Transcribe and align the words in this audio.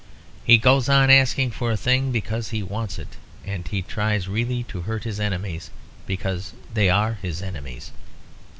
He 0.43 0.57
goes 0.57 0.89
on 0.89 1.11
asking 1.11 1.51
for 1.51 1.69
a 1.69 1.77
thing 1.77 2.11
because 2.11 2.49
he 2.49 2.63
wants 2.63 2.97
it; 2.97 3.17
and 3.45 3.67
he 3.67 3.83
tries 3.83 4.27
really 4.27 4.63
to 4.63 4.81
hurt 4.81 5.03
his 5.03 5.19
enemies 5.19 5.69
because 6.07 6.53
they 6.73 6.89
are 6.89 7.19
his 7.21 7.43
enemies. 7.43 7.91